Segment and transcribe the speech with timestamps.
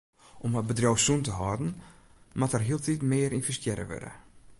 [0.45, 1.71] Om har bedriuw sûn te hâlden
[2.37, 4.11] moat der hieltyd mear ynvestearre wurde.